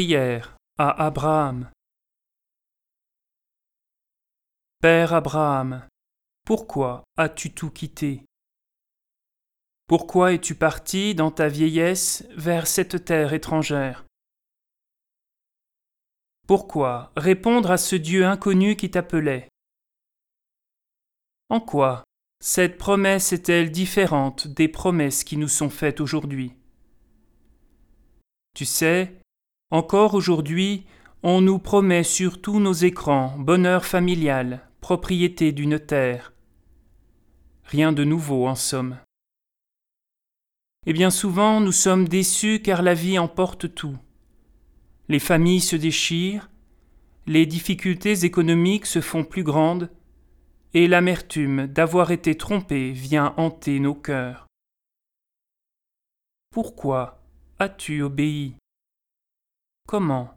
[0.00, 1.70] Prière à Abraham.
[4.80, 5.86] Père Abraham,
[6.46, 8.24] pourquoi as-tu tout quitté?
[9.86, 14.06] Pourquoi es-tu parti dans ta vieillesse vers cette terre étrangère?
[16.46, 19.50] Pourquoi répondre à ce Dieu inconnu qui t'appelait?
[21.50, 22.04] En quoi
[22.42, 26.54] cette promesse est-elle différente des promesses qui nous sont faites aujourd'hui?
[28.54, 29.19] Tu sais,
[29.70, 30.84] encore aujourd'hui,
[31.22, 36.32] on nous promet sur tous nos écrans bonheur familial, propriété d'une terre.
[37.64, 38.98] Rien de nouveau en somme.
[40.86, 43.98] Et bien souvent nous sommes déçus car la vie emporte tout.
[45.08, 46.50] Les familles se déchirent,
[47.26, 49.90] les difficultés économiques se font plus grandes,
[50.72, 54.46] et l'amertume d'avoir été trompé vient hanter nos cœurs.
[56.50, 57.22] Pourquoi
[57.58, 58.54] as-tu obéi?
[59.90, 60.32] Comment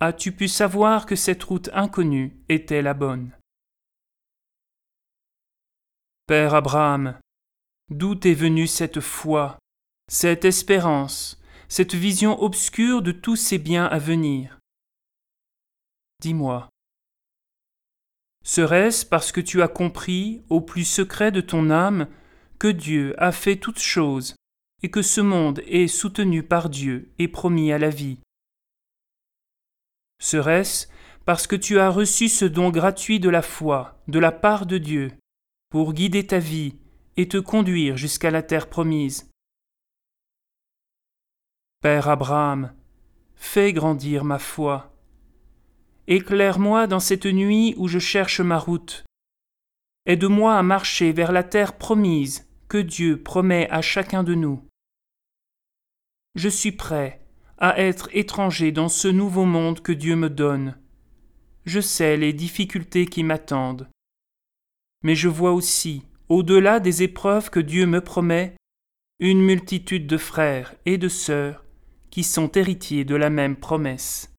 [0.00, 3.32] as-tu pu savoir que cette route inconnue était la bonne?
[6.26, 7.18] Père Abraham,
[7.88, 9.58] d'où est venue cette foi,
[10.08, 14.58] cette espérance, cette vision obscure de tous ces biens à venir?
[16.20, 16.68] Dis-moi,
[18.44, 22.08] Serait-ce parce que tu as compris, au plus secret de ton âme,
[22.58, 24.34] que Dieu a fait toutes choses,
[24.82, 28.18] et que ce monde est soutenu par Dieu et promis à la vie?
[30.20, 30.88] Serait-ce
[31.24, 34.78] parce que tu as reçu ce don gratuit de la foi, de la part de
[34.78, 35.12] Dieu,
[35.70, 36.76] pour guider ta vie
[37.16, 39.30] et te conduire jusqu'à la terre promise?
[41.80, 42.72] Père Abraham,
[43.36, 44.94] fais grandir ma foi
[46.06, 49.04] Éclaire-moi dans cette nuit où je cherche ma route.
[50.06, 54.66] Aide-moi à marcher vers la terre promise que Dieu promet à chacun de nous.
[56.34, 57.27] Je suis prêt
[57.58, 60.76] à être étranger dans ce nouveau monde que Dieu me donne.
[61.64, 63.88] Je sais les difficultés qui m'attendent.
[65.02, 68.54] Mais je vois aussi, au-delà des épreuves que Dieu me promet,
[69.20, 71.64] une multitude de frères et de sœurs
[72.10, 74.32] qui sont héritiers de la même promesse.